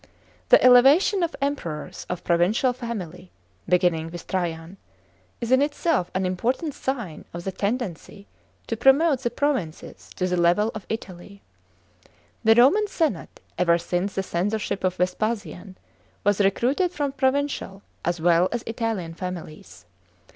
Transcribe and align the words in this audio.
The 0.49 0.59
elevation 0.63 1.21
of 1.21 1.35
Emperors 1.43 2.07
of 2.09 2.23
provincial 2.23 2.73
family— 2.73 3.29
beginning 3.69 4.09
with 4.09 4.25
Trajan— 4.25 4.77
is 5.41 5.51
in 5.51 5.61
itself 5.61 6.09
an 6.15 6.25
im 6.25 6.35
portant 6.37 6.73
sign 6.73 7.23
of 7.35 7.43
the 7.43 7.51
ten 7.51 7.77
iency 7.77 8.25
to 8.65 8.75
|>rora«.te 8.75 9.21
the 9.21 9.29
provinces 9.29 10.09
to 10.15 10.25
the 10.27 10.37
level 10.37 10.71
of 10.73 10.87
Italy. 10.89 11.43
The 12.43 12.55
Roman 12.55 12.87
semte, 12.87 13.27
ever 13.59 13.77
since 13.77 14.15
the 14.15 14.23
censorship 14.23 14.81
©f 14.81 14.97
Vespasiau> 14.97 15.75
was 16.23 16.41
recruited 16.41 16.91
from 16.91 17.11
provincial, 17.11 17.83
as 18.03 18.19
well 18.19 18.49
as 18.51 18.63
Italian 18.65 19.13
families. 19.13 19.85